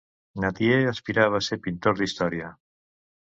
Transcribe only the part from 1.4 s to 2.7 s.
a ser pintor d'història.